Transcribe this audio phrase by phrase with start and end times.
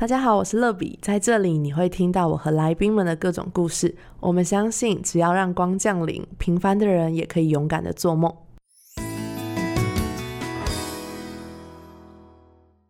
[0.00, 3.94] 大家好，我是乐比，在这里你会听到我和来宾们的各种故事。
[4.18, 8.34] 我们相信，只要让光降临，平凡的人也可以勇敢的做梦。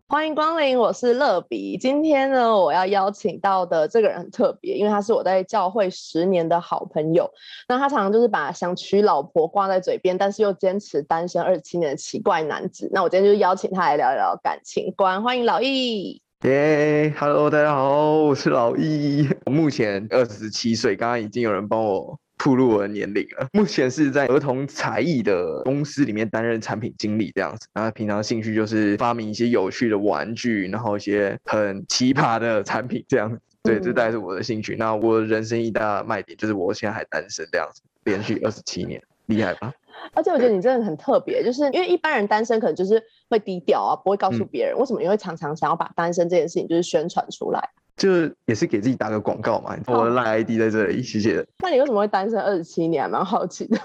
[0.07, 1.77] 欢迎光临，我是乐比。
[1.77, 7.29] 今天呢，我要邀请到的这个人很特别，因为他是我在教会十年的好朋友。
[7.67, 12.89] 那他常常就是把想娶老婆挂在嘴边，但是又坚持单身二十七年的奇怪男子。
[12.93, 15.21] 那我今天就邀请他来聊一聊感情观。
[15.21, 16.23] 欢迎老易。
[16.45, 23.47] 耶，Hello，大家好，我是老易，我目前二十七岁，刚刚已经有人帮我铺路我的年龄了。
[23.53, 33.39] 目前是在儿童才艺的公司里面担任产品经理这样子，然后平常兴趣就是发明一些有趣的玩具，然后一些很奇葩的产品这样子。
[33.63, 34.77] 对，这大概是我的兴趣。
[34.77, 39.71] 那我人生一大卖点就是我现在还单身这样子，连续二十七年，厉害吧？
[40.15, 44.77] 而且我觉得你真的很特别，就是因为一般人单身可能就是会低调啊，不会告诉别人。
[44.79, 47.61] 为什么你会常常想要把单身这件事情就是宣传出来？
[47.97, 48.09] 就
[48.47, 49.77] 也是给自己打个广告嘛。
[49.87, 51.47] 我的赖 ID 在这里，谢谢。
[51.63, 53.11] 那你为什么会单身二十七年？
[53.11, 53.79] 蛮好奇的。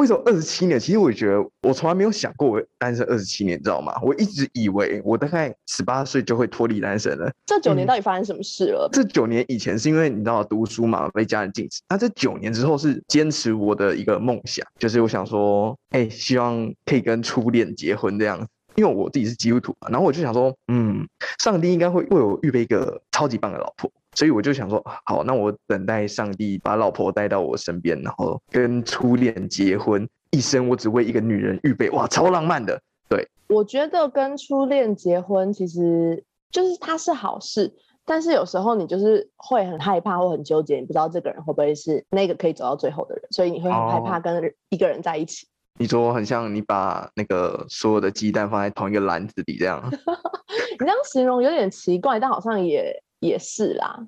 [0.00, 0.80] 为什么二十七年？
[0.80, 3.92] 其实我觉得我从来没有想过我单身二十七年，你知道吗？
[4.02, 7.30] 我一直以为我大概十八岁就会脱离单身了。
[7.44, 8.88] 这九年到底发生什么事了？
[8.90, 11.82] 这九年以前是因为你知道读书嘛，被家人禁止。
[11.90, 18.48] 那这九年之后是坚持我的一个梦想，就是我想说，哎，希望可以跟初恋结婚这样。
[18.76, 21.06] 因为我自己是基督徒嘛，然后我就想说，嗯，
[21.42, 23.90] 上帝应该会为我预备一个超级棒的老婆。
[24.16, 32.80] 所以我就想说，好，那我等待上帝把老婆带到我身边，然后跟初恋结婚，一生我只为一个女人预备，哇，超浪漫的。
[33.08, 37.72] 对，我觉得跟初恋结婚其实就是它是好事，
[38.04, 45.46] 但是有时候你就是会很害怕或很纠结，你不知道这个人会不会是那个可以走到最后的人，所以你会很害怕跟一个人在一起。
[45.78, 52.92] 你说很像你把那个所有的鸡蛋放在同一个篮子里这样， 你这样形容有点奇怪，但好像也。
[53.20, 54.06] 也是啦，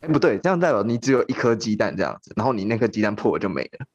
[0.00, 3.86] 哎，不对，这样代表你只有一颗鸡蛋这样子，然后你那颗鸡蛋破了就没了。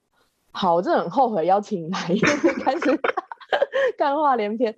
[0.51, 1.99] 好，我真的很后悔邀请你来，
[2.63, 2.99] 开始
[3.97, 4.75] 干话连篇。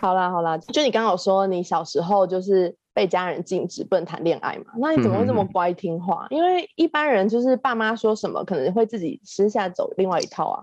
[0.00, 6.26] 好啦好啦，就你刚好说你小时候就是被家人禁止不能谈恋爱嘛，那你怎么会这么乖听话？
[6.30, 10.62] 因为一般人就是爸妈说什么，可能会自己私下走另外一套啊。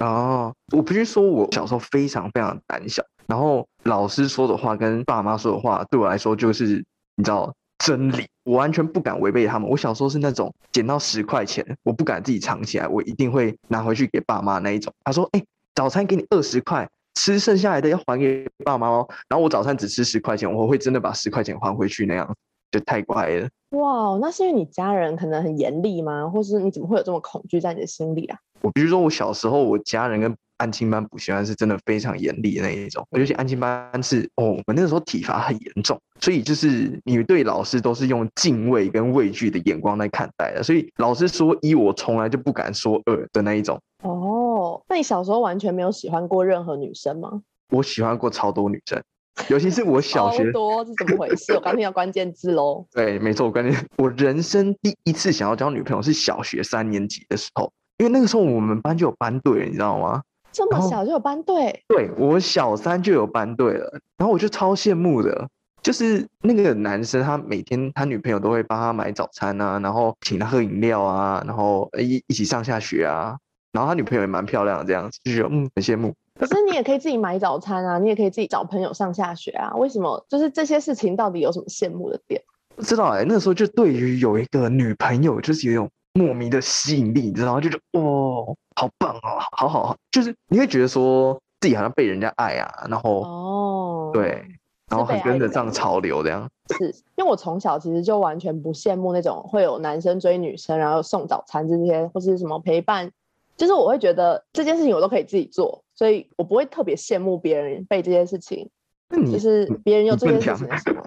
[0.00, 6.84] 哦，我必须说，我小时候非常非常胆小，然后老师说的话跟爸妈说的话对我来说就是。
[7.16, 9.68] 你知道真理，我完全不敢违背他们。
[9.68, 14.92] 我小时候是那种捡到十块钱，我不敢自己藏起来，我一定会拿回去给爸妈那一种。
[15.04, 22.34] 他说：“哎，早餐给你二十块，吃剩下来的要还给爸妈哦。”然后我早餐只吃十块钱，我会真的把十块钱还回去那样，
[22.70, 23.48] 就太乖了。
[23.70, 26.28] 哇，那是因为你家人可能很严厉吗？
[26.28, 28.38] 或是你怎么会有这么恐惧在你的心里啊？
[28.62, 30.34] 我比如说，我小时候我家人跟。
[30.64, 43.78] 安亲班补习班是真的非常严厉的那一种，尤其安亲班是哦，我们那个时候体罚很严重，所以就是你对老师都是用敬畏跟畏惧的眼光来看待的，所以老师说一，我从来就不敢说二的那一种。
[44.02, 47.42] 哦，那你小时候完全没有喜欢过任何女生吗？
[47.68, 49.02] 我喜欢过超多女生，
[49.48, 51.52] 尤其是我小学 多是怎么回事？
[51.56, 52.86] 我刚听到关键字喽。
[52.90, 60.22] 对，没错，关键我人生第一次想要交女朋友是小学三年级的时候，因为那个时候我们班就有班队，你知道吗？
[60.54, 61.82] 这么小就有班队？
[61.88, 65.48] 对我小三就有班队了，然后我就超羡慕的，
[65.82, 73.36] 就是那个男生，他每天他女朋友都会帮他买早餐啊，然后请他喝饮料啊，然后一一起上下学啊，
[73.72, 76.14] 然后他女朋友也蛮漂亮的，这样子就觉得嗯很羡慕。
[76.38, 80.24] 可是你也可以自己买早餐啊，你也可以自己找朋友上下学啊，为什么？
[80.28, 82.40] 就是这些事情到底有什么羡慕的点？
[82.76, 87.60] 不知道哎，那时候就对于有一个女朋友，就是有一种莫名的吸引力，你知道吗？
[87.60, 88.56] 就觉得哦。
[88.76, 94.44] 好棒哦，好好好，就是你会觉得说自己好像被人家爱啊，然后哦，对，
[94.90, 96.50] 然后很跟着上潮流这样。
[96.76, 103.08] 是因为我从小其实就完全不羡慕那种会有男生追女生，然后送早餐这些或是什么陪伴，
[103.56, 108.68] 就是我会觉得这件事情我都可以自己做，所以我不会特别羡慕别人被这件事情。
[109.08, 111.06] 那你就是别人有这件事情什么？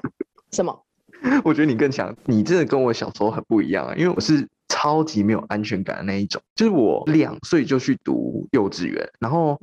[0.53, 0.83] 什么？
[1.43, 4.47] 我觉得你更强，你真的跟我小时候很不一样啊，因为我是。
[4.77, 9.57] 超级没有安全感的那一种，就是我两岁就去读幼稚园，然后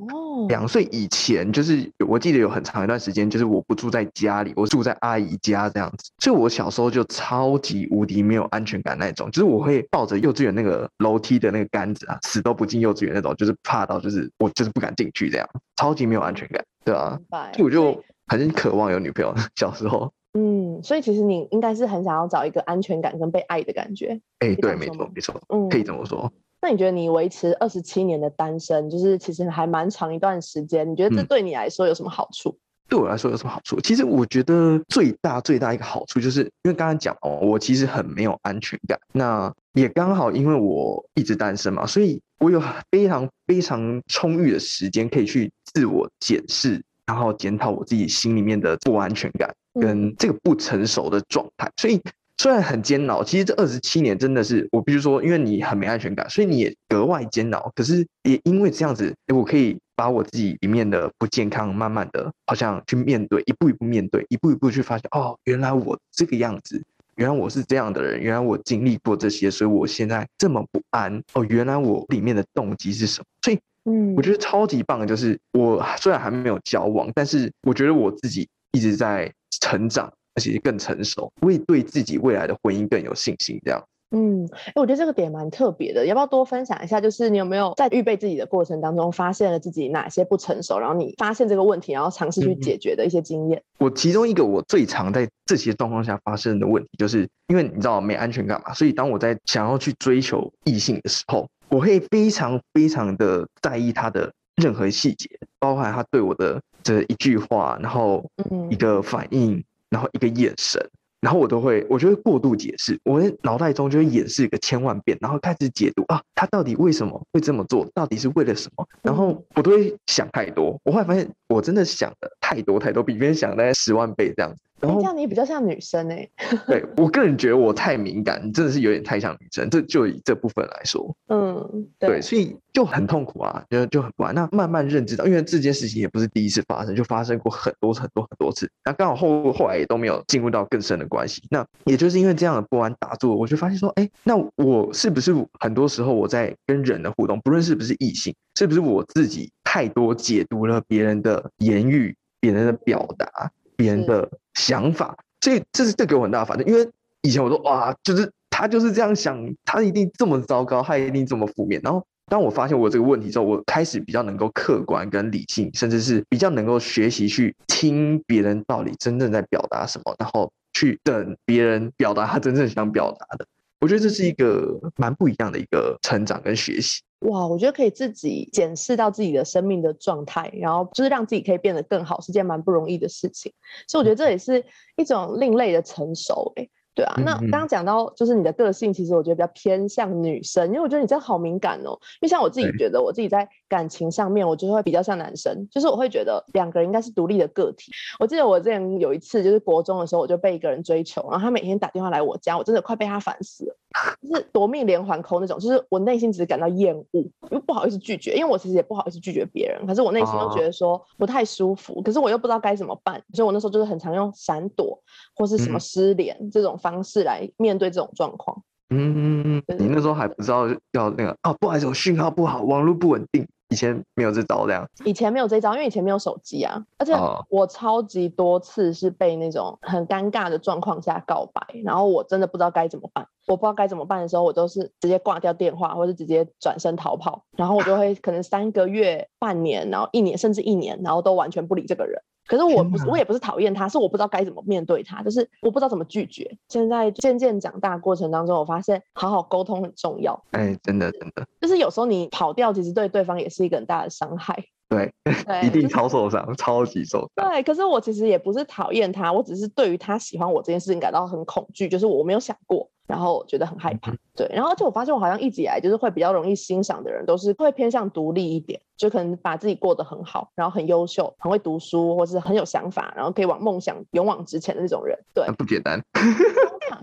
[0.49, 6.11] 两岁以前，就是我记得有很长一段时间，就是我不住在家里，我住在阿姨家这样子。
[6.21, 15.47] 所以我小时候就超级无敌没有安全感那种，就是我会抱着幼稚园那个楼梯的那个杆子啊，死都不进幼稚园那种，就是怕到就是我就是不敢进去这样，
[15.77, 17.17] 超级没有安全感，对啊，
[17.53, 19.33] 所以我就很渴望有女朋友。
[19.55, 20.11] 小时候。
[20.37, 24.19] 嗯，所以其实你应该是很想要找一个安全感跟被爱的感觉。
[24.39, 26.31] 哎，对，没错，没错，嗯，可以这么说。
[26.61, 32.57] 那你觉得你维持二十七年的单身，就是其实还蛮长一段时间，你觉得这对你来说有什么好处？
[32.87, 33.79] 对我来说有什么好处？
[33.81, 38.99] 其实我觉得最大最大一个好处，就是因为刚刚讲哦，我其实很没有安全感。
[39.13, 42.61] 那也刚好因为我一直单身嘛，所以我有
[42.91, 51.71] 非常非常充裕的时间可以去自我检视，然后检讨我自己心里面的不安全感跟这个不成熟的状态。
[51.77, 52.01] 所以
[52.37, 57.71] 虽然很煎熬，其实这二十七年真的是我必须说，因为你很没安全感，所以你也格外煎熬。
[57.75, 59.77] 可是也因为这样子，我可以。
[59.97, 66.83] 把我自己里面的不健康，慢慢的，好像去面对，一步一步面对，一步一步去发现，哦，原来我这个样子，
[67.15, 71.23] 原来我是这样的人，原来我经历过这些，所以我现在这么不安。
[71.31, 73.25] 哦，原来我里面的动机是什么？
[73.41, 78.45] 所以，嗯，我觉得超级棒的就是，我虽然还没有交往，但是我觉得我自己
[78.75, 79.31] 一直在
[79.61, 83.59] 成长，而且更成熟，会对自己未来的婚姻更有信心。
[83.63, 83.81] 这样。
[84.11, 87.01] 嗯，哎，我觉得这个点蛮特别的，要不要多分享一下？
[87.01, 93.61] 就是你有没有在预备自己的过程当中，发现了自己哪些不成熟，然后你发现这个问题，然后尝试去解决的一些经验？
[93.79, 104.31] 我其中一个我最常在这些状况下发生的问题，就是因为你知道没安全感嘛，所以当我在想要去追求异性的时候，我会非常非常的在意他的
[104.61, 105.27] 任何细节，
[105.59, 108.23] 包含他对我的这一句话，然后
[108.69, 110.79] 一个反应，然后一个眼神。
[111.21, 118.87] 然后我都会，我就会过度解释，我脑袋中就会演示个千万遍，然后开始解读啊，他到底为什么会这么做，到底是为了什么？
[119.01, 124.61] 然后我都会想太多，我后来发现我真的想的太多太多，比别人想的十万倍这样子。
[124.81, 126.29] 这样你比较像女生哎，
[126.67, 129.69] 对我个人觉得我太敏感，你真的是有点太像女生。
[129.69, 134.35] 这就以这部分来说，嗯，对，所以就很痛苦啊，就就很不安。
[134.35, 138.69] 那慢慢认知到，因为这件事情也不是第一次发生，就发生过很多很多很多次。
[138.83, 141.41] 那刚好后后来也都没有进入到更深的关系。
[141.49, 154.29] 那也就是因为这样的不安打住，我就发现说，哎，那我是不是很多时候我在跟人的互动，不论是不是异性，是不是我自己太多解读了别人的言语、别人的表达、别人的。
[154.57, 156.89] 想法，所以这是这给我很大的反正，因为
[157.23, 161.81] 以前我说哇，就是他就是这样想，他一定这么糟糕，他一定这么负面。
[161.83, 173.45] 然后当我发现我这个问题之后，我开始比较能够客观跟理性，甚至是比较能够学习去听别人到底真正在表达什么，然后去等别人表达他真正想表达的。
[173.81, 177.01] 我觉得这是一个蛮不一样的一个成长跟学习。
[177.19, 183.51] 哇，我觉得可以自己检视到自己的生命的状态，然后就是让自己可以变得更好，是件蛮不容易的事情。
[183.87, 184.63] 所以我觉得这也是
[184.97, 186.69] 一种另类的成熟，诶。
[186.95, 191.91] 对啊，那刚刚讲到就是你的个性，其实我觉得比较偏向女生，因为我觉得你真的好敏感哦。
[191.91, 197.91] 因为像我自己觉得，我自己在感情上面，我就会比较像男生，就是我会觉得两个人应该是独立的个体。
[198.17, 203.75] 我记得我之前有一次就是国中的时候，我就被一个人追求，然后他每天打电话来我家，我真的快被他烦死了，
[204.21, 214.97] 就是夺命连环扣那种，就是我内心只是感到厌恶，又不好意思拒绝，因为我其实也不好意思拒绝别人，可是我内心又觉得说不太舒服，可是我又不知道该怎么办，所以我那时候就是很常用闪躲
[215.35, 216.79] 或是什么失联这种。
[216.85, 218.61] 方式来面对这种状况。
[218.91, 223.43] 嗯，你那时候还不知道要那个哦，不好意思，我讯号不好，网络不稳定。
[223.69, 224.87] 以前没有这招，这样。
[225.05, 226.79] 以前没有这招，因为以前没有手机啊。
[226.99, 227.13] 而且
[227.49, 233.27] 我超级多次是被那种很尴尬的状况下告白，然后我真的不知道该怎么办。
[233.47, 237.43] 我不知道该怎么办的时候，我都是直接挂掉电话，或者直接转身逃跑。
[237.57, 242.21] 然后我就会可能三个月、半年，然后一年，甚至一年，然后都完全不理这个人。
[242.47, 246.57] 可是我不是，我也不是讨厌他，是我不知道该怎么面对他，就是我不知道怎么拒绝。
[246.69, 250.39] 现在渐渐长大过程当中，我发现好好沟通很重要。
[250.51, 254.63] 哎，真的真的，就是有时候你跑掉，其实对对方也是一个很大的伤害。
[254.87, 255.11] 对，
[255.65, 257.49] 一定超受伤，超级受伤。
[257.49, 262.87] 对，可是我其实也不是讨厌他，我只是对于他喜欢我这件事情感到很恐惧，就是我没有想过。
[263.07, 275.17] 然后觉得很害怕，对，然后而且我发现我好像一直以来就是会比较容易欣赏的人，都是会偏向独立一点，就可能把自己过得很好，然后很优秀，很会读书，或是很有想法，然后可以往梦想勇往直前的那种人。
[275.33, 276.01] 对，不简单，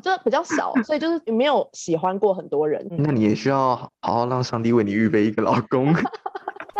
[0.02, 2.84] 就比较少，所以就是没有喜欢过很多人。
[2.98, 5.94] 那你也需要好好让上帝为你预备一个老公。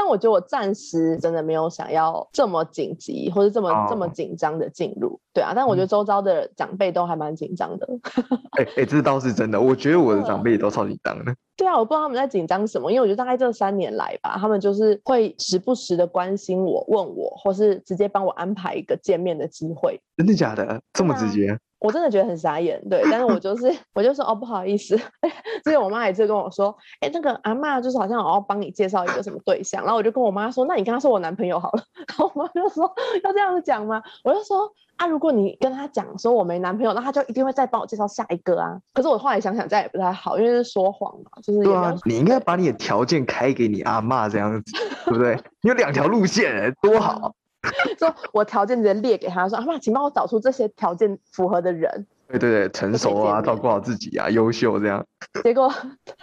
[0.03, 5.53] 但我觉得我暂时真的没有想要这么紧急或者这么这么紧张的进入，对啊。
[5.55, 7.89] 但我觉得周遭的长辈都还蛮紧张的。
[8.59, 9.61] 哎哎，这倒是真的。
[9.61, 11.33] 我觉得我的长辈也都超紧张的。
[11.57, 20.01] 对啊，我不知道他们在紧张什么，因为我觉得大概这三年来吧，他们就是会时不时的关心我、问我，或是直接帮我安排一个见面的机会。
[20.17, 20.83] 真的假的？
[20.93, 21.57] 这么直接？
[21.83, 24.97] 我真的觉得很傻眼，对，但是我就是我就说哦不好意思，
[25.65, 32.85] 之前我妈也是跟我说，哎那个阿妈就是好像我要帮你介绍一个什么对象，然后我就跟我妈说，那你跟他说我男朋友好了， 然后我妈就说
[33.25, 34.01] 要这样子讲吗？
[34.25, 38.79] 我就说啊如果你跟他讲说我没男朋友，那他就一定会再帮我介绍下一个啊。
[38.95, 44.73] 可是我后来想想这样也不太好，因为是说谎嘛，就是对啊，你应该把你的条件开给你阿妈这样子，
[45.07, 45.35] 对不对？
[45.63, 47.35] 你有两条路线，多好。
[47.99, 52.07] 说我条件直接列给他说，阿妈，请帮我找出这些条件符合的人。
[52.29, 55.05] 对对对，成熟啊，照顾好自己啊，优秀这样。
[55.45, 55.71] 结果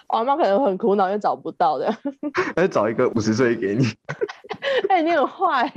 [0.07, 1.95] 阿妈可能很苦恼，又找不到的。
[2.55, 3.85] 那找一个五十岁给你。
[4.89, 5.71] 哎，你很坏。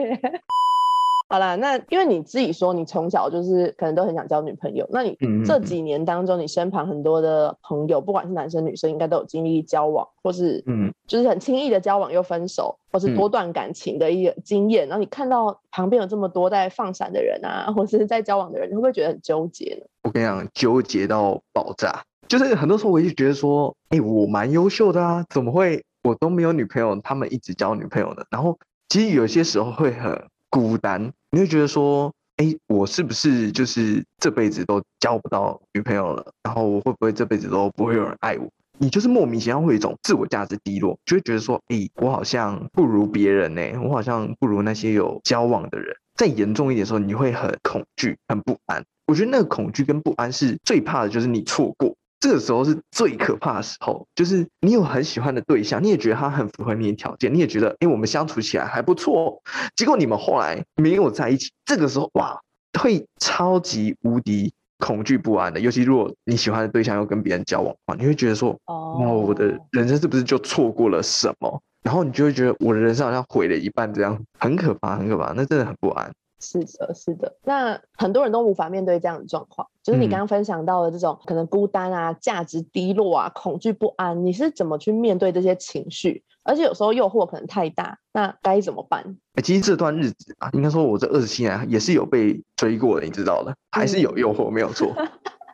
[1.33, 14.87] 好啦，那因为你自己说你从小就是可能都很想交女朋友，那你这几年当中，你身旁很多的朋友，不管是男生女生，应该都有经历交往，或是嗯，就是很轻易的交往又分手，或是多段感情的一个经验。
[14.87, 19.87] 然后你看到旁边有这么多在放闪的人啊，或是在交往的人，你会不会觉得很纠结呢？
[20.03, 22.03] 我跟你讲，纠结到爆炸。
[22.29, 28.23] 就是很多时候我就觉得说，哎，我蛮优秀的啊，怎么会我都没有女朋友，他们一直交女朋友呢？
[28.31, 28.59] 然后
[28.91, 30.23] 其实有些时候会很
[30.53, 31.11] 孤单。
[31.31, 36.25] 你会觉得说，哎，我是不是就是这辈子都交不到女朋友了？
[36.45, 38.47] 然后我会不会这辈子都不会有人爱我？
[38.79, 45.97] 你就是莫名其妙会有一种自我价值低落，就会觉得说，哎，我好像不如别人呢，我好像不如那些有交往的人。
[46.15, 48.85] 再严重一点的时候，你会很恐惧、很不安。
[49.07, 51.95] 我觉得那个恐惧跟不安是最怕的，就是你错过。
[52.23, 59.43] 这个时候是最可怕的时候，就是你有很喜欢的对象，你也觉得他很符合你的条件，你也觉得，哎，我们相处起来还不错。
[59.75, 62.41] 结果你们后来没有在一起，这个时候哇，
[62.81, 65.59] 会超级无敌恐惧不安的。
[65.59, 71.61] 尤其如果你喜欢的对象又跟别人交往的话，你会觉得说，哦，那我的人生是不是就错过了什么？
[71.83, 76.09] 然后你就会觉得我的人生好像毁了一半，这样很可怕，很可怕，那真的很不安。
[76.43, 77.37] 是的，是的。
[77.45, 86.25] 那很多人都无法面对这样的状况，就是你刚刚分享到的这种可能孤单啊、价值低落啊、恐惧不安，你是怎么去面对这些情绪？
[86.43, 89.17] 而且有时候诱惑可能太大，那该怎么办？
[89.45, 94.93] 其实这段日子啊，应该说我这二十七年也是有被追过的，你知道的，还是有诱惑，没有错。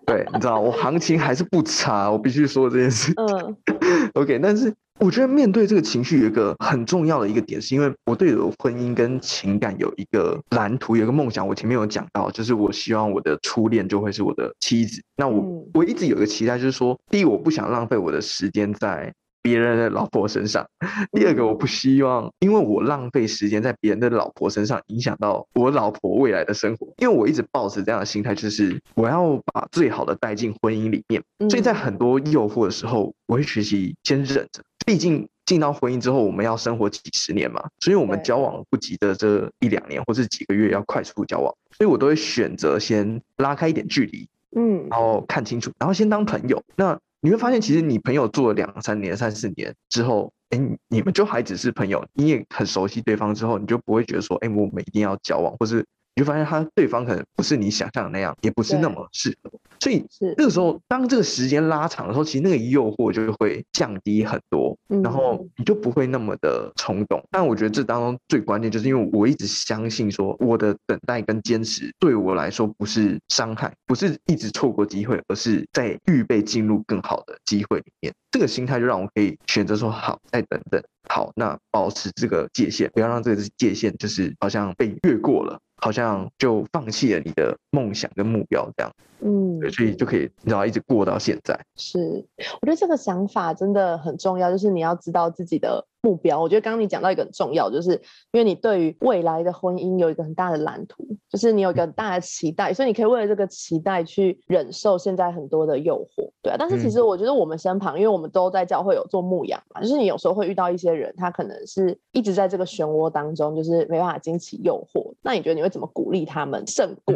[0.07, 3.12] 对，你知道我行情还是不差，我必须说这件事。
[3.21, 3.57] 嗯，
[4.14, 4.75] OK，但是。
[5.00, 11.47] 我觉得面对这个情绪有一个很重要的一个点，是因为我对我婚姻跟情感有一个蓝图，有一个梦想。
[11.47, 15.00] 我前面有讲到，就是我希望我的初恋就会是我的妻子。
[15.17, 19.12] 那我我一直有一个期待，就是说，第一，我不想浪费我的时间在。
[19.40, 20.67] 别人的老婆身上。
[21.12, 26.87] 第二个，我不希望因为我浪费时间在别人的老婆身上，影响到我老婆未来的生活。
[26.99, 31.23] 因为我一直抱持这样的心态，就是我要把最好的带进婚姻里面。
[31.49, 34.61] 所以在很多诱惑的时候，我会学习先忍着。
[34.88, 44.26] 毕竟进到婚姻之后，我们要生活几十年嘛，所以我们交往不急的这一两年或是几个月要快速交往，所以我都会选择先拉开一点距离，
[44.57, 46.64] 嗯，然后看清楚，然后先当朋友。
[46.75, 55.85] 那你会发现，其实你朋友做了两三年、三四年之后，哎，你们就还只是朋友，你也很熟悉对方之后，你就不会觉得说，哎，我们一定要交往，或是。
[56.19, 60.05] 你就发现他对方可能不是你想象的那样，也不是那么适合，所以
[60.37, 67.23] 那个时候，当这个时间拉长的时候，其实那个诱惑就会降低很多，然后你就不会那么的冲动。
[67.31, 78.13] 但我觉得这当中最关键，就是因为我一直相信说，我的等待跟坚持对我来说不是伤害，不是一直错过机会，而是在预备进入更好的机会里面。
[78.33, 85.59] 这个心态就让我可以选择说，好，再等等，好，那保持这个界限，不要让这个界限就是好像被越过了。
[85.81, 91.59] 好像就放弃了你的梦想跟目标这样，嗯，所以就可以然后一直过到现在。
[91.77, 92.25] 是，
[92.61, 96.41] 我觉得这个想法真的很重要，就是你要知道自己的目标。
[96.41, 97.93] 我觉得刚刚你讲到一个很重要，就是
[98.33, 106.57] 因为你对于未来的婚姻有一个很大的蓝图，就是你有一个很大的期待，所以你可以为了这个期待去忍受现在很多的诱惑，对啊。
[106.59, 115.15] 但是其实我觉得我们身旁，因为我们都在教会有做牧养嘛，就是你有时候会遇到一些人，他可能是一直在这个漩涡当中，就是没办法经起诱惑。
[115.23, 115.69] 那你觉得你会？
[115.69, 117.15] 怎么鼓励他们胜过？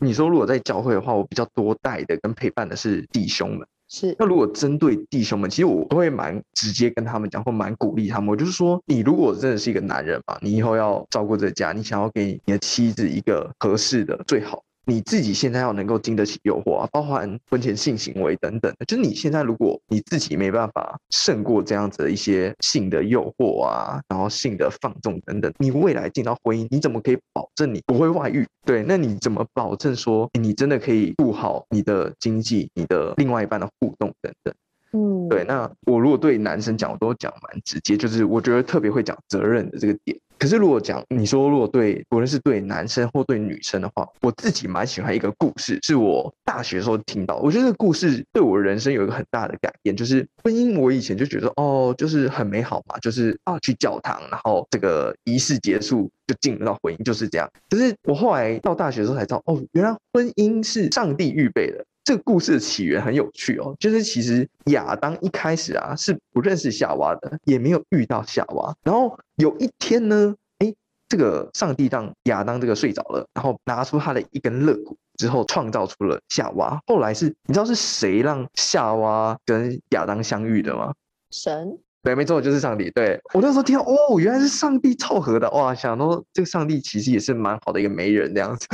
[0.00, 3.66] 你说如果在教会的话，我比较多带的跟陪伴的是弟兄们。
[3.86, 8.30] 是，那如果针对弟兄们，其实我都会蛮直接跟他们讲，或蛮鼓励他们。
[8.30, 14.62] 我就是说，你如果真的是一个男人嘛，你以后要照顾这家，你想要给你的妻子一个合适的最好。
[14.86, 28.46] 你自己现在要能够经得起诱惑啊，包含婚前性行为等等的，就是你现在如果你自己没办法胜过这样子的一些性的诱惑啊，然后性的放纵等等，你未来进到婚姻，你怎么可以保证你不会外遇？
[28.64, 34.54] 对，那你怎么保证说你真的可以顾好你的经济、你的另外一半的互动等等？
[34.92, 40.18] 嗯，对，那我如果对男生讲，我都讲蛮直接，就是我觉得特别会讲责任的这个点。
[40.40, 47.36] 可是如果讲你说如果对无论是对男生或对女生的话，我自己蛮喜欢一个故事，是我大学时候听到。
[47.36, 50.80] 我觉得这个故事对我人生有一个很大的改变，就是婚姻。
[50.80, 57.46] 我以前就觉得哦，就是很美好嘛，就是啊去教堂，然后这个仪式结束就进入到婚姻，就是这样。
[57.68, 61.84] 可是我后来到大学的时候才知道，哦，原来婚姻是上帝预备的。
[62.04, 68.74] 这个故事的起源很有趣哦，就是其实亚当一开始啊是不认识夏娃的，也没有遇到夏娃。
[68.82, 70.74] 然后有一天呢，哎，
[71.08, 76.80] 这个上帝让亚当这个睡着了，然后拿出他的一根肋骨之后，创造出了夏娃。
[76.86, 80.92] 后来是，你知道是谁让夏娃跟亚当相遇的吗？
[81.30, 81.78] 神。
[82.02, 82.90] 对，没错，就是上帝。
[82.92, 88.66] 对我那时候听到，哦，原来是上帝凑合的，哇，想说这个上帝其实也是蛮好的一个媒人这样子，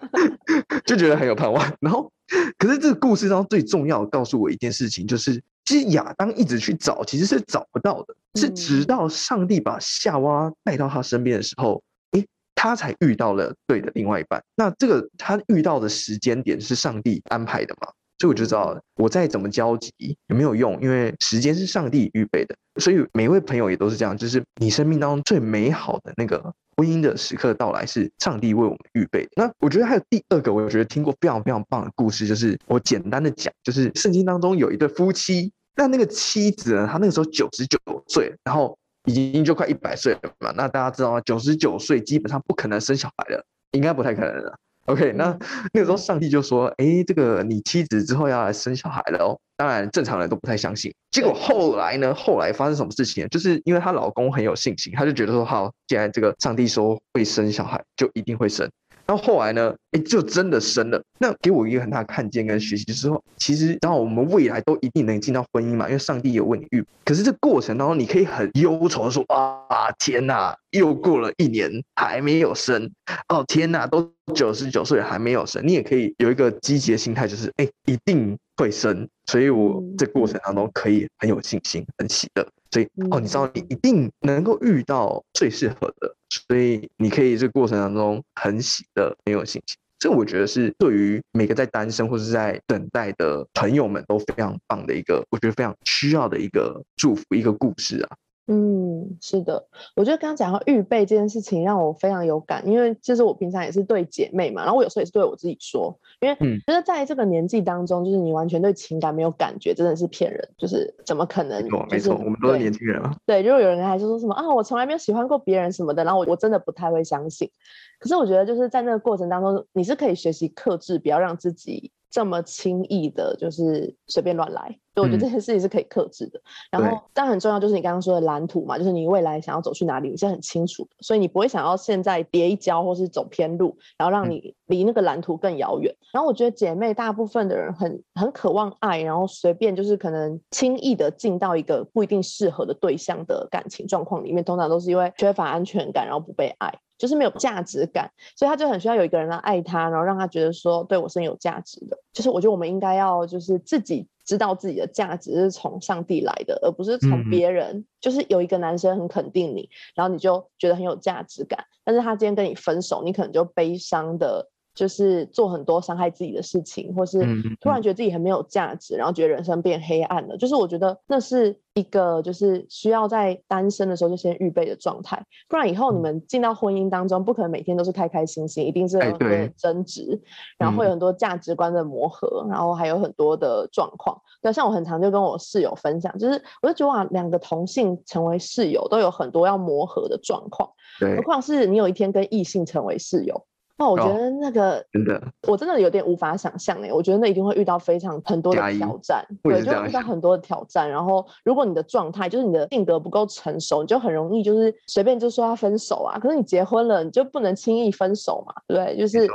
[0.86, 1.62] 就觉得很有盼望。
[1.80, 2.10] 然后，
[2.56, 11.82] 可是这个故事当中最重要告诉我一件事情，就是其实亚当一直去找，其实是找不到的，是直到上帝把夏娃带到他身边的时候，
[12.12, 14.42] 诶，他才遇到了对的另外一半。
[14.54, 17.88] 那这个他遇到的时间点是上帝安排的吗？
[18.18, 22.54] 所以我就知道，我再怎么焦急也没有用，因为时间是上帝预备的。
[22.80, 26.42] 所以每一位朋友也都是这样，就是你生命当中最美好的那个
[26.76, 29.30] 婚姻的时刻到来，是上帝为我们预备的。
[29.36, 40.52] 那我觉得还有第二个，我觉得听过非常非常棒的故事，就是我简单的讲，就是圣经当中有一对夫妻，那那个妻子呢，她那个时候九十九岁，然后已经就快一百岁了嘛。
[40.56, 41.20] 那大家知道吗？
[41.22, 44.54] 九十九岁基本上不可能生小孩了，应该不太可能了。
[44.86, 45.36] OK，那
[45.72, 50.92] 那个时候上帝就说：“哎，这个你妻子之后要来生小孩了哦。”当然正常人都不太相信。
[51.10, 52.14] 结果后来呢？
[52.14, 53.26] 后来发生什么事情？
[53.28, 58.70] 就是因为她老公很有信心，他就觉得说：“好，既然这个上帝说会生小孩，就一定会生。”
[59.06, 59.72] 然后后来呢？
[59.92, 61.00] 哎，就真的生了。
[61.20, 66.84] 那给我一个很大的看见跟学习，就是说，其实然后我们未来都一定能进到婚姻嘛，因为上帝有为你预。
[67.04, 72.90] 可是这过程当中，你可以很忧愁说：“啊，天哪，又过了一年还没有生。
[73.28, 79.08] 哦，天哪，都九十九岁还没有生。”你也可以有一个积极的心态，就是哎，一定会生。
[79.26, 82.44] 所以我这过程当中可以很有信心，很喜乐。
[82.76, 89.74] 所以哦，你知道你一定能够遇到最适合的，所以你可以这个过程当中很喜乐，很有信心。
[89.98, 98.16] 这我觉得是对于每个在单身或者是在等待的朋友们都非常棒的一个，我觉得非常需要的一个祝福，一个故事啊。
[98.48, 111.60] 嗯，是的，我觉得刚刚讲到预备这件事情让我非常有感，因为其实我平常也是对姐妹嘛，然后我有时候也是对我自己说，因为觉得在这个年纪当中，就是你完全对情感没有感觉，真的是骗人，就是怎么可能？
[111.64, 113.16] 没错，没错，我们都是年轻人嘛。
[113.26, 117.50] 对，如果有人还是说什么啊，我从来没有喜欢过别人什么的，然后我我真的不太会相信。
[117.98, 121.90] 可是我觉得就是在那个过程当中，你是可以学习克制，不要让自己。
[122.10, 126.40] 这么轻易的，就是随便乱来，所以我觉得这件事情是可以克制的。
[126.70, 135.94] 然后，但很重要就是你刚刚说的蓝图嘛，就是你未来想要走去哪里，你是很清楚的，所以你不会想要现在跌一跤或是走偏路，然后让你离那个蓝图更遥远。
[136.12, 146.72] 然后，我觉得姐妹大部分的人很很渴望爱，然后随便就是可能轻易的进到一个不一定适合的对象的感情状况里面，通常都是因为缺乏安全感，然后不被爱。
[146.98, 151.98] 就是没有价值感，所以他就很需要有一个人来爱他，然后让他觉得说对我是有价值的。
[152.12, 157.84] 就是我觉得我们应该要就是自己知道自己的价值是从上帝来的，而不是从别人。
[158.00, 164.48] 就是有一个男生很肯定你，然后你就觉得很有价值感，但是他今天跟你分手，你可能就悲伤的。
[164.76, 167.18] 就是做很多伤害自己的事情，或是
[167.60, 170.36] 突然觉得自己很没有价值，然后觉得人生变黑暗了。
[170.36, 180.20] 就是我觉得那是一个就是需要在单身的时候就先预备的状态，不然以后你们进到婚姻当中，不可能每天都是开开心心，一定是很多争执，
[180.58, 184.20] 然后会有很多价值观的磨合，然后还有很多的状况。
[184.42, 190.70] 对，像我很常就跟我室友分享，就是我就觉得哇，两个同性成为室友都有很多要磨合的状况，
[191.16, 193.42] 何况是你有一天跟异性成为室友。
[193.78, 200.88] 那我觉得那个真的，我真的有点无法想象哎，我觉得那一定会遇到非常很多的挑战，对，就遇到很多的挑战。
[200.88, 206.18] 然后，如果你的状态就是你的性格不够成熟，你就很容易就是随便就说要分手啊。
[206.18, 209.28] 可是你结婚了，你就不能轻易分手嘛，对，就是。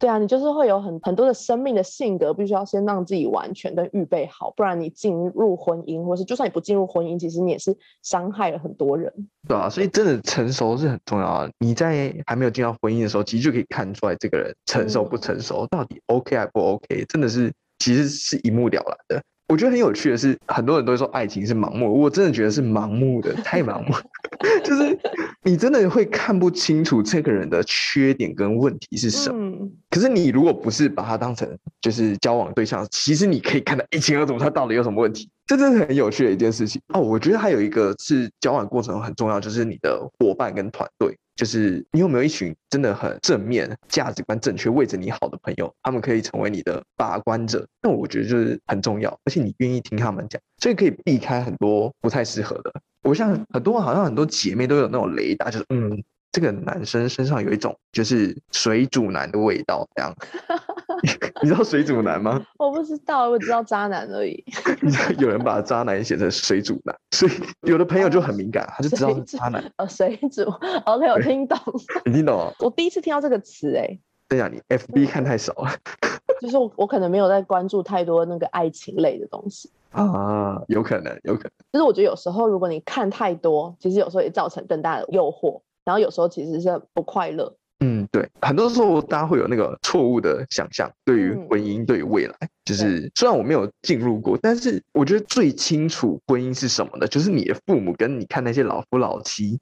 [0.00, 9.12] 对啊，你就是会有很很多的生命的性格，必须要先让自己完全跟预备好，不然你进入婚姻，或是就算你不进入婚姻，其实你也是伤害了很多人。
[9.46, 11.50] 对啊，所以真的成熟是很重要啊。
[11.58, 19.22] 你在还没有进到婚姻的时候，其实就可以看出来这个人成熟不成熟，到底 OK 还不 OK，真的是其实是一目了然的。
[19.50, 23.92] 我觉得很有趣的是，很多人都会说爱情是盲目，我真的觉得是盲目的，太盲目，
[24.62, 24.96] 就是
[25.42, 29.68] 你真的会看不清楚这个人的缺点跟问题是什么。
[29.90, 31.48] 可是你如果不是把他当成
[31.80, 35.28] 就是交往对象，其实你可以看得一清二楚，他到底有什么问题。
[35.46, 37.00] 这真是很有趣的一件事情哦。
[37.00, 41.18] 我觉得还有一个是交往过程很重要，就是你的伙伴跟团队。
[41.40, 47.66] 就是你有没有一群真的很正面、价值观正确、为着你好的朋友，他们可以成为你的把关者。
[47.80, 52.70] 那我觉得就是很重要，而且你愿意听他们讲，所以可以避开很多不太适合的。
[53.04, 60.14] 我像很多好像很多姐妹都有那种雷达，就是嗯，这个男生身上有一种就是水煮男的味道，这样。
[61.42, 62.44] 你知道水煮男吗？
[62.58, 64.44] 我不知道，我只知道渣男而已。
[64.80, 67.32] 你知道有人把渣男写成水煮男，所以
[67.62, 69.72] 有的朋友就很敏感，他就知道是渣男。
[69.76, 70.42] 呃，水煮
[70.84, 71.58] ，OK，我听懂。
[72.04, 72.52] 你听懂？
[72.60, 73.98] 我第一次听到这个词，哎。
[74.28, 75.70] 对呀，你 FB 看太少了。
[76.40, 81.50] 就是我，我可能没有在关注太多那个爱情类的东西啊，有可能，有可能。
[81.72, 87.52] 就是我觉得有时候，如果你看太多，其实有时候也造成更大的诱惑，然后有时候其实是不快乐。
[87.80, 99.58] 嗯，对，很多时候大家会有那个错误的想象，对于婚姻，对于未来，就是虽然我没有进入过，但是我觉得最清楚婚姻是什么的，就是你的父母跟你看那些老夫老妻，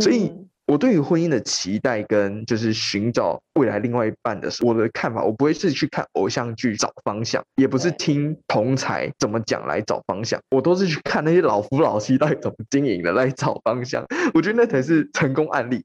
[0.00, 0.32] 所以。
[0.72, 14.02] 我对于婚姻的期待跟就是寻找未来另外一半的时候，我的看法，我不会是去看偶像剧找方向，也不是听同才怎么讲来找方向，我都是去看那些老夫老妻到底怎么经营的来找方向。
[14.32, 15.84] 我觉得那才是成功案例。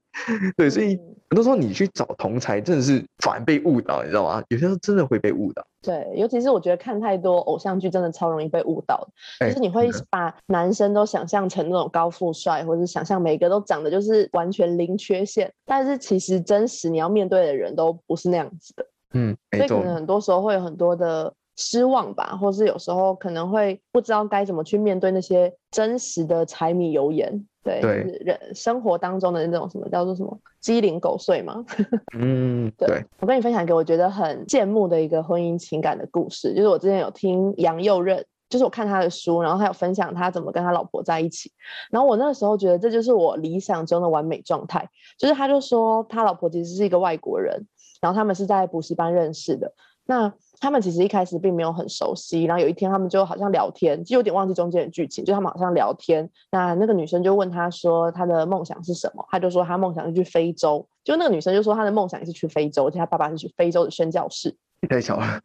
[0.56, 0.96] 对，所以
[1.28, 4.42] 很多时候你去找同才，真的是反而被误导，你知道吗？
[4.48, 5.62] 有些时候真的会被误导。
[5.82, 8.96] 对，尤其是我觉得看太多偶像剧，真的超容易被误导
[9.38, 9.48] 的。
[9.48, 18.86] 就是你会把男生都想象成那种高富帅，或者想象每个都长得就是完全零缺陷，但是其实真实你要面对的人都不是那样子的。
[19.12, 27.44] 嗯，所以可能很多时候会有很多的失望吧，或是有时候可能会不知道该怎么去面对那些真实的柴米油盐。
[27.64, 31.62] 对，就是人生活当中的那种什么叫做什么鸡零狗碎嘛？
[32.16, 33.04] 嗯，对。
[33.20, 41.52] 我跟你分享一个我觉得很羡慕的一个婚姻情感的故事，就是我之前有听杨佑任，就是我看他的书，然后他有分享他怎么跟他老婆在一起，
[41.90, 47.66] 然后我那个时候觉得这就是我理想中的完美状态，就是他就说他老婆其实是一个外国人，
[48.00, 49.72] 然后他们是在补习班认识的，
[50.06, 50.32] 那。
[50.60, 56.28] 他们其实一开始并没有很熟悉，然后有一天他们就好像聊天，就有点忘记中间的剧情，就他们好像聊天。
[56.50, 60.84] 那那个女生就问他说他的梦想是什么，他就说他梦想是去非洲。
[61.04, 64.52] 就那个女生就说她的梦想也是去非洲，而且他爸爸是去非洲的宣教士。
[64.88, 65.40] 太巧了。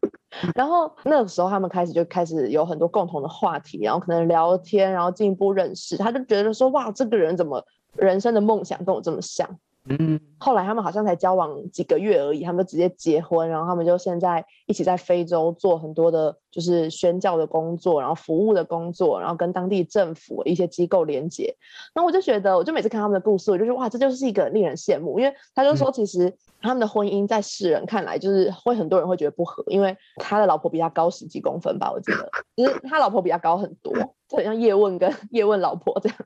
[0.55, 5.97] 然后那个时候他们开始就开始有很多共同的话题，然后可能聊天，然后进一步认识。
[5.97, 7.63] 他就觉得说哇，这个人怎么
[7.95, 9.47] 人生的梦想跟我这么像？
[9.89, 21.53] 嗯，后来他们好像才交往几个月而已，他们就直接结婚，然后他们就现在一起在非洲做很多的，就是宣教的工作，然后服务的工作，然后跟当地政府一些机构连接。
[21.93, 33.93] 那我就觉得，我就每次看他们的故事，我就说哇，这就是一个令人羡慕，因为他就说其实他们的婚姻在世人看来就是会很多人会觉得不合，因为他的老婆比他高十几公分吧，我记得，其 实他老婆比他高很多，
[34.29, 36.17] 就很像叶问跟叶问老婆这样，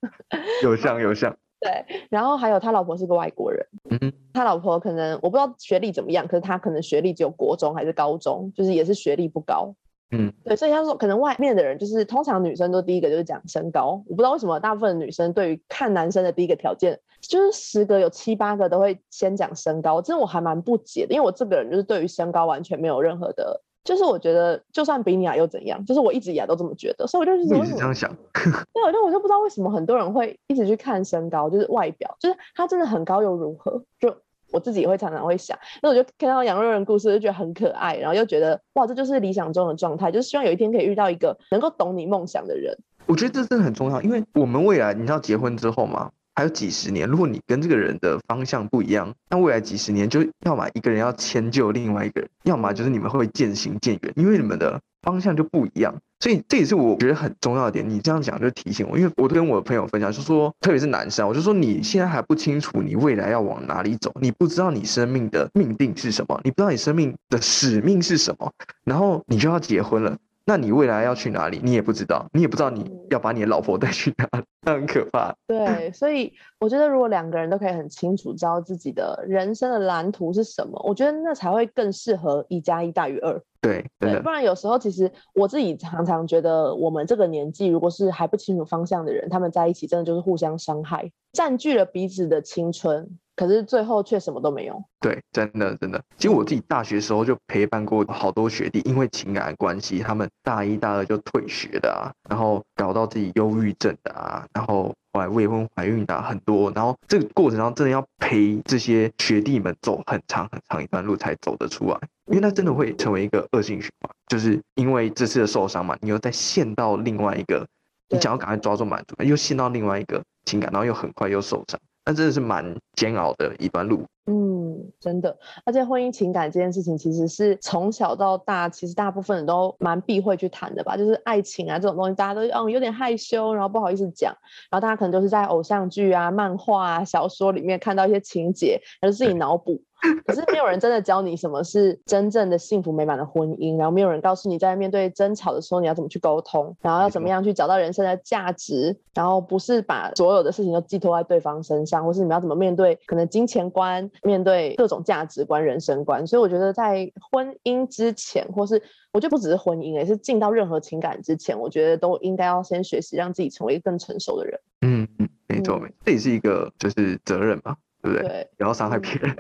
[0.62, 1.36] 有像有像。
[1.60, 9.74] 对，然后还有他老婆是个外国人，嗯，他老婆可能我不知道学历怎么样，可是他可能学历只有国中还是高中，就是也是学历不高，
[10.12, 23.64] 嗯，对，所以他说可能外面的人就是通常女生都第一个就是讲身高，我不知道为什么大部分女生对于看男生的第一个条件，就是十个有七八个都会先讲身高，真的我还蛮不解的，因为我这个人就是对于身高完全没有任何的。
[23.88, 25.84] 就是我觉得，就算比你矮又怎样？
[25.86, 28.14] 就是我一直以来都这么觉得，所以我就一直这样想。
[28.36, 33.82] 对，我就我就不知道为什么很多人会一直去看身高，就是外表，就是他真的很高又如何？
[33.98, 34.14] 就
[34.52, 42.78] 我自己也会常常会想，那我就看到杨瑞人故事就觉得很可爱，然后又觉得哇，这就是理想中的状态，就是希望有一天可以遇到一个能够懂你梦想的人。
[43.06, 46.12] 我觉得这真的很重要，因为我们未来你知道结婚之后嘛。
[46.38, 55.96] 还有几十年，如果你跟这个人的方向不一样，那未来几十年就要么一个人要迁就另外一个人，要么就是你们会渐行渐远，因为你们的方向就不一样。
[56.20, 57.90] 所以这也是我觉得很重要的点。
[57.90, 70.16] 你这样讲就提醒我，因为我都跟我的朋友分享，就说特别是男生，我就说你现在还不清楚你未来要往哪里走，你不知道你生命的命定是什么，你不知道你生命的使命是什么，然后你就要结婚了。
[70.48, 71.60] 那你未来要去哪里？
[71.62, 75.36] 你也不知道，你也不知道你要把你的老婆带去哪里， 那很可怕。
[75.46, 83.38] 对，所以我觉得如果两个人都可以很清楚知道自己的人生的蓝图是什么，我觉得那才会更适合一加一大于二。
[83.60, 93.18] 对，对，不然有时候其实我自己常常觉得，我们这个年纪如果是还不清楚方向的人，他们在一起真的就是互相伤害，占据了彼此的青春。
[93.38, 94.84] 可是最后却什么都没有。
[95.00, 96.04] 对，真的真的。
[96.18, 106.72] 其实我自己大学时候就陪伴过好多学弟，因为情感关系，他们大一、大二就退学的啊，然后搞到自己忧郁症的啊，然后后来未婚怀孕的很多。
[106.72, 114.12] 然后这个过程中真的要陪这些学弟们走很长很长一段路才走得出来，因为那真的会成为一个恶性循环。
[114.28, 117.66] 就是因为这次的受伤嘛，你又再陷到另外一个，
[118.10, 121.80] 你想要赶快抓住满足，又陷到另外一个情感，然后又很快又受伤。
[122.08, 130.98] 那真的是蛮煎熬的一段路，嗯，真的，而且婚姻情感这件事情，其实是从小到大，其实大部分人都蛮避讳去谈的吧。
[130.98, 134.34] 就是爱情啊这种东西，大家都嗯有点害羞，然后不好意思讲。
[134.70, 139.82] 然后大家可能都是在偶像剧啊、漫画啊、小说里面看到一些情节，然后自己脑补。
[140.28, 156.26] 可是没有人真的教你什么是真正的幸福美满的婚姻，然后没有人告诉你在面对争吵的时候你要怎么去沟通，然后要怎么样去找到人生的价值，然后不是把所有的事情都寄托在对方身上，或是你们要怎么面对可能金钱观、面对各种价值观、人生观。
[156.26, 164.60] 所以我觉得在婚姻之前，或是我觉得不只是婚姻，也是进到任何情感之前，我觉得都应该要先学习让自己成为一个更成熟的人。
[164.82, 167.76] 嗯嗯，没错没错，这也是一个就是责任嘛。
[168.14, 168.50] 对不对？
[168.58, 169.36] 不要伤害别人。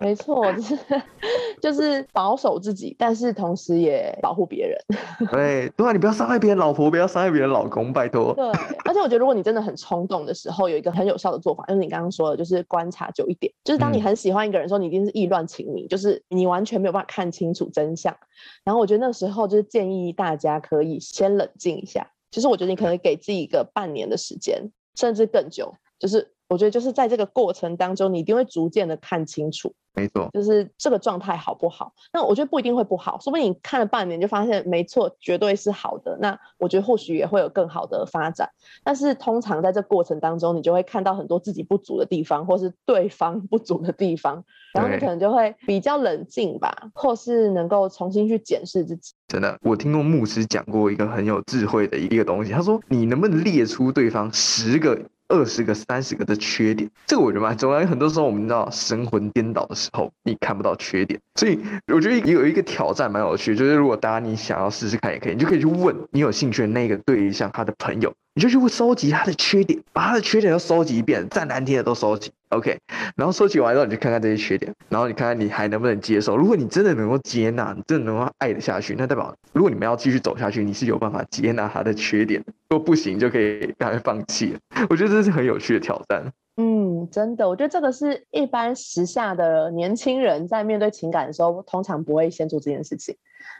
[0.00, 0.78] 没错，就是
[1.60, 4.78] 就是保守自己，但是同时也保护别人。
[5.30, 8.32] 对，对啊，你不要伤害别人老婆，不要伤害别人老公，拜托。
[8.34, 8.46] 对，
[8.84, 13.52] 而且我觉得，如果你真的很冲动的时候，有一个很有效的做法，就是你刚刚说的，就是观察久一点。
[13.64, 18.16] 就是当你很喜欢一个人的时候，你一定是意乱情迷，就是你完全没有办法看清楚真相。
[18.62, 22.08] 然后我觉得那时候就是建议大家可以先冷静一下。
[22.30, 26.30] 其实我觉得你可能给自己一个半年的时间，甚至更久，就是。
[26.48, 31.92] 我觉得就是在这个过程当中，你一定会逐渐的看清楚，没错，就是这个状态好不好？
[32.12, 36.16] 那我觉得不一定会不好，说不定你看了半年就发现没错，绝对是好的。
[36.20, 38.48] 那我觉得或许也会有更好的发展。
[38.82, 49.12] 但是通常在这过程当中，你就会看到很多自己不足的地方，或是对方不足的地方，然后你可能就会比较冷静吧，或是能够重新去检视自己。
[49.26, 57.78] 真的，我听过牧师讲过一个很有智慧的一个东西，他说：“你能不能列出对方十个？”二十个、三十个的缺点，这个我觉得蛮重要。
[57.78, 61.58] 因为很多时候我们知道神魂颠倒的时候，你看不到缺点，所以
[61.92, 68.12] 我觉得有一个挑战蛮有趣，就是如果大家你想要试试看也可以，你就可以去问你有兴趣的那个对象他的朋友。
[68.34, 72.78] 你就去收集他的缺点，把他的缺点都收集一遍，再难听的都收集，OK。
[73.16, 76.36] 然后收集完之后，你就看看这些缺点，然后你看看你还能不能接受。
[76.36, 82.42] 如果你真的能够接纳，你真的能够爱得下去，那代表如果你们要继续走下去，你是有办法接纳他的缺点。
[82.68, 84.56] 如果不行，就可以赶快放弃。
[84.88, 86.22] 我觉得这是很有趣的挑战。
[86.56, 93.16] 嗯，真的，我觉得这个是一般时下的年轻人在面对情感的时候，通常不会先做这件事情。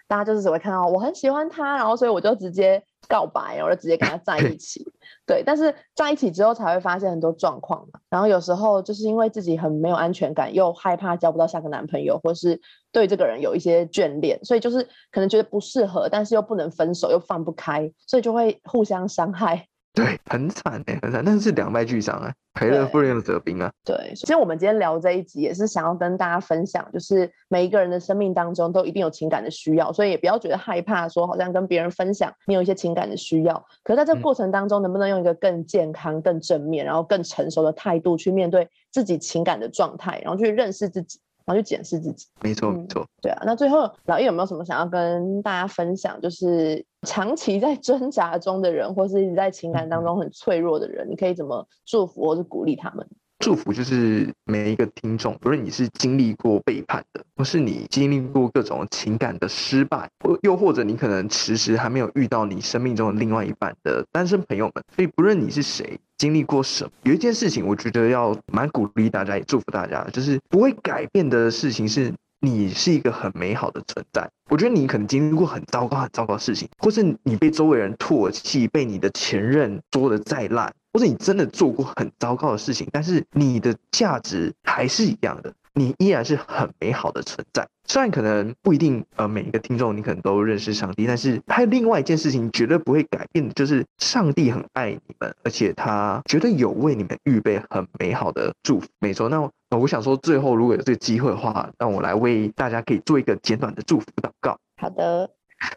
[0.09, 4.85] 大家就是只会看到我很喜欢他，然后所以我就直接告白，我就直接跟他在一起。
[5.29, 8.01] 对，但是在一起之后才会发现很多状况嘛。
[8.09, 12.59] 然后有时候就是因为自己很没有安全感，又害怕交不到下个男朋友，或是
[12.91, 19.68] 对这个人有一些眷恋，所以就是可能觉得不适合，但是又不能分手，又放不开，所以就会互相伤害。
[19.95, 23.69] 对，很惨哎，很惨，但是两败俱伤啊，赔了夫人又折兵啊。
[23.85, 33.67] 对，其实我们今天聊这一集也是想要跟大家分享，就是每一个人的生命当中都一定有情感的需要，所以也不要觉得害怕，说好像跟别人分享你有一些情感的需要。
[33.83, 41.19] 可是在这个过程当中，能不能用一个更健康、更正面，然后更成熟的态度去面对自己情感的状态，然后去认识自己？
[41.49, 43.43] 然后去检视自己，没错没错，对啊。
[43.47, 46.21] 那最后老易有没有什么想要跟大家分享？
[46.21, 53.09] 就是长期在挣扎中的人，或是一直在情感当中很脆弱的人，你可以怎么祝福或是鼓励他们？
[53.39, 74.29] 祝福就是每一个听众，不论你是经历过背叛的，或是你经历过各种情感的失败，或又或者你可能迟迟还没有遇到你生命中的另外一半的单身朋友们，所以不论你是谁，经历过什么，有一件事情，我觉得要蛮鼓励大家，也祝福大家，就是不会改变的事情是，你是一个很美好的存在。
[74.51, 80.73] 我觉得你可能经历过很糟糕、很糟糕的事情，或是你被周围人唾弃，被你的前任说的再烂。
[80.91, 87.69] 或者你真的做过很糟糕的事情，但是你的价值还是一样的，你依然是很美好的存在。
[87.87, 98.87] 虽然可能不一定，呃，每一个听众你可能都认识上帝，但是还有另外一件事情绝对不会改变的，就是上帝很爱你们，而且他绝对有为你们预备很美好的祝福。
[98.99, 104.59] 没错，那我想说，最后如果有这个机会的话，让我来为大家可以做一个简短的祝福祷告。
[104.77, 105.31] 好的，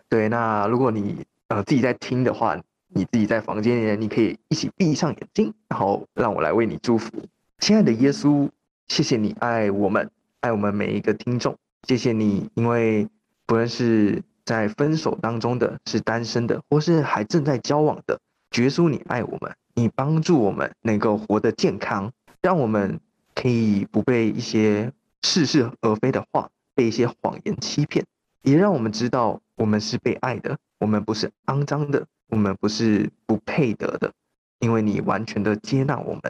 [0.10, 2.62] 对，那如果你呃自己在听的话。
[2.94, 7.10] 你自己在房间里，你可以一起闭上眼睛，然后让我来为你祝福。
[7.60, 8.50] 亲爱的耶稣，
[8.90, 11.56] 谢谢你爱我们，爱我们每一个听众。
[11.88, 13.08] 谢谢你，因为
[13.46, 18.20] 不论是在分手当中的是单身的，或是还正在交往的，
[18.58, 23.00] 耶稣你爱我们，你帮助我们能够活得健康，让我们
[23.36, 24.92] 可以不被一些
[25.22, 28.06] 似是而非的话，被一些谎言欺骗，
[28.44, 32.06] 也让我们知道我们是被爱的，我们不是肮脏的。
[32.32, 34.14] 我们不是不配得的，
[34.60, 36.22] 因为你完全的接纳我们。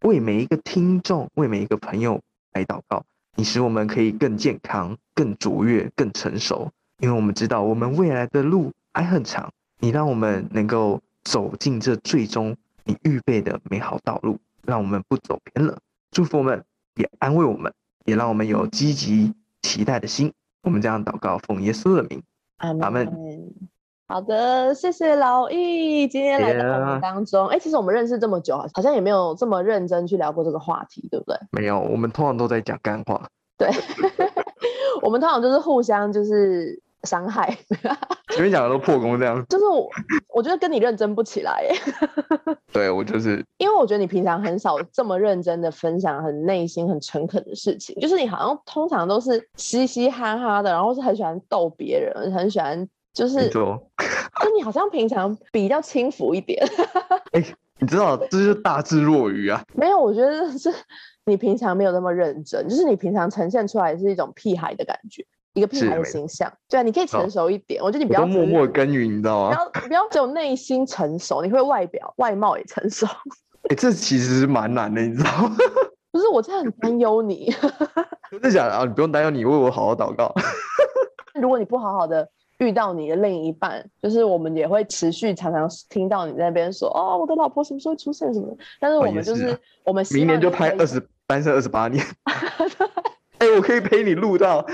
[0.00, 2.18] 为每一个听众，为每一个朋友
[2.54, 3.04] 来祷告，
[3.36, 6.70] 你使我们可以更健康、更卓越、更成熟。
[7.00, 15.78] 因为我们知道我们未来的路还很长，你让我们能够走进这最终你预备的美好道路，让我们不走偏了。
[16.12, 16.62] 祝福我们，
[16.96, 17.72] 也安慰我们，
[18.04, 20.32] 也让我们有积极期待的心。
[20.62, 22.22] 我们这样祷告，奉耶稣的名，
[22.58, 23.10] 阿门。
[24.06, 27.46] 好的，谢谢老易今天来到我们当中。
[27.48, 31.36] 哎，其实我们认识这么久，好像也没有这么认真去聊过这个话题，对不对？
[31.50, 33.26] 没有，我们通常都在讲干话。
[33.56, 33.70] 对，
[35.00, 37.56] 我们通常就是互相就是伤害。
[38.32, 39.44] 前面讲的都破功这样。
[39.48, 39.88] 就是我，
[40.28, 41.64] 我觉得跟你认真不起来。
[42.72, 47.94] 对，我就是，因为我觉得你平常很少这么认真的分享很内心、很诚恳的事情。
[48.00, 52.88] 就是你好像通常都是嘻嘻哈哈的，然后是很喜欢逗别人，很喜欢。
[53.12, 53.78] 就是，就
[54.56, 56.66] 你好像平常比较轻浮一点。
[57.32, 57.44] 哎，
[57.78, 59.62] 你知道，这就是大智若愚啊。
[59.74, 60.72] 没有，我觉得是
[61.26, 65.22] 你平常没有那么认真，就是你平常呈现出来是一种屁孩的感觉，
[65.54, 66.52] 一个屁孩的形象。
[66.68, 67.82] 对啊，你可以成熟一点。
[67.82, 69.56] 我觉得你不要默默耕耘，你知道吗？
[69.72, 73.06] 不要不要只有内心成熟，你会外表外貌也成熟。
[73.70, 75.56] 哎，这其实是蛮难的，你知道吗？
[76.12, 77.54] 不是，我真的很担忧你。
[78.30, 78.84] 真的假的啊？
[78.84, 80.34] 你不用担忧，你为我好好祷告。
[81.34, 82.28] 如果你不好好的。
[82.58, 88.56] 遇到你的另一半，就是我们也会持续常常听到你在那边说哦，我的老婆什么时候出现什么的。
[88.78, 92.06] 但是我们就是我们明年就拍二十单身二十八年。
[93.42, 94.64] 哎，我可以陪你录到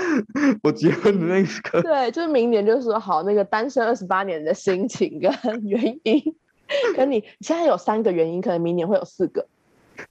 [0.61, 1.81] 我结婚的那一刻。
[1.81, 5.31] 对，就是明年就说好那个单身二十八年的心情跟
[5.63, 6.21] 原因，
[6.95, 9.47] 跟你现在有三个原因，可能明年会有四个，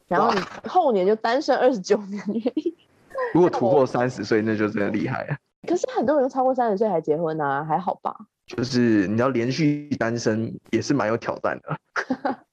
[0.08, 2.74] 然后你后年就单身二十九年原因。
[3.32, 5.36] 如果突破三十岁，那就真的厉害了。
[5.68, 8.12] 可是很多人都超过三十岁还结婚啊，还好吧？
[8.46, 11.76] 就是你要连续单身也是蛮有挑战的。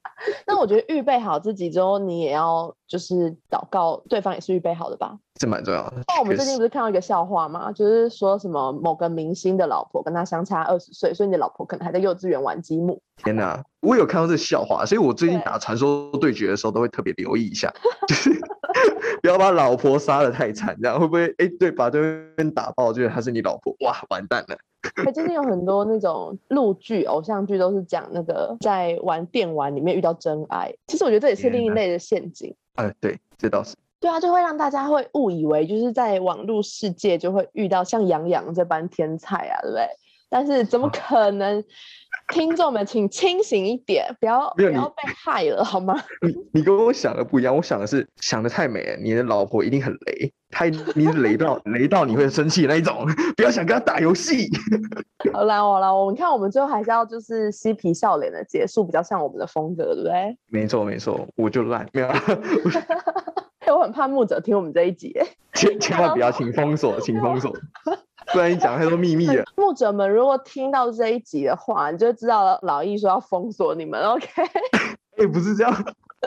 [0.45, 5.17] 那我觉得预备好自己之后，你也要就是祷告对方也是预备好的吧？
[5.39, 5.97] 这蛮重要的。
[6.07, 7.71] 那我们最近不是看到一个笑话吗？
[7.71, 13.01] 就是说什么某个明星的老婆跟他相差二十岁，所以你的老婆可能还在幼稚园玩积木。
[13.17, 13.61] 天哪！
[13.81, 17.71] 我有看到这笑话，所以我最近打传说对决的时候都会特别留意一下，
[18.07, 18.29] 就是
[19.21, 21.27] 不要把老婆杀的太惨，这样会不会？
[21.37, 22.01] 哎，对，把对
[22.37, 24.57] 面打爆，就是她是你老婆，哇，完蛋了。
[25.03, 32.53] 最近有很多那种陆剧、偶像剧都是讲那个在玩电玩里面遇到真爱，其实我觉得这也是另一类的陷阱。
[32.75, 33.75] 哎，对，这倒是。
[33.99, 39.87] 对啊，就会让大家会误以为就是在网络世界就会遇到像杨洋这般天才啊，对不对？
[40.29, 41.63] 但是怎么可能？
[42.27, 45.95] 听众们，请清醒一点，不要不要被害了，好吗？
[46.25, 48.97] 你你跟我想的不一样，我想的是想的太美了。
[48.97, 53.05] 你的老婆一定很雷，太你雷到 雷到你会生气那一种，
[53.37, 54.49] 不要想跟她打游戏。
[55.33, 60.37] 好啦好啦，我们看我们最后还是要就是嬉皮笑脸的结束，比较像我们的风格，对不对？
[60.47, 62.07] 没错没错，我就烂，没有。
[63.75, 65.13] 我很怕木者听我们这一集，
[65.53, 67.51] 千千万不要，请封锁，请封锁。
[68.35, 69.45] 不然你讲太多秘密了。
[69.55, 74.01] 牧者们，如果听到这一集的话，你就知道老易说要封锁你们。
[74.03, 74.27] OK？
[75.17, 75.73] 也不是这样。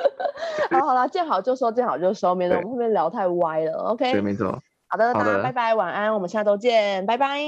[0.70, 3.72] 好好了，见好就收，见好就收，免得我们后面聊太歪了。
[3.90, 4.10] OK？
[4.10, 4.58] 对，没错。
[4.86, 7.42] 好的，大家拜拜，晚安，我们下周见，拜拜。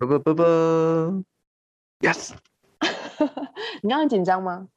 [0.00, 0.44] 啵啵啵啵。
[2.00, 2.32] Yes。
[3.82, 4.68] 你刚刚紧张吗？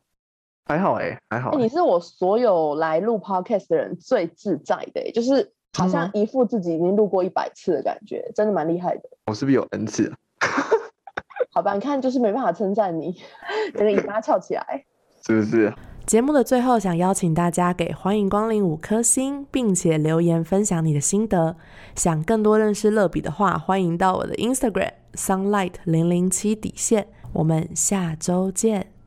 [0.66, 1.52] 还好哎，还好。
[1.58, 5.54] 你是我所有来录 Podcast 的人最自在的，就是。
[5.74, 9.04] 好像一副自己已经录过一百次的感觉，真的蛮厉害的。
[9.28, 10.12] 我是不是有 N 次？
[11.52, 13.16] 好吧，你看就是没办法称赞你，
[13.74, 14.86] 整个尾巴翘起来，
[15.26, 15.74] 是不是？
[16.06, 21.56] 节目的最后，想邀请大家给欢迎光临五颗星，并且留言分享你的心得。
[21.96, 27.08] 想更多认识乐比的话，欢迎到我的 Instagram sunlight 零零七底线。
[27.34, 28.99] 我们下周见。